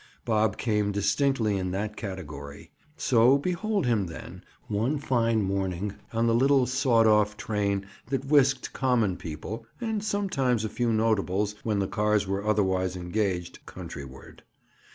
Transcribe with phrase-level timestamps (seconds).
[0.25, 2.71] Bob came distinctly in that category.
[2.97, 8.73] So behold him then, one fine morning, on the little sawed off train that whisked
[8.73, 14.41] common people—and sometimes a few notables when their cars were otherwise engaged—countryward.